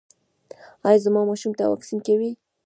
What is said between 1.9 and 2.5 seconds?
کوئ؟